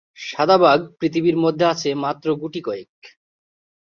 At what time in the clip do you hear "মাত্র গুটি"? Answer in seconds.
2.03-2.61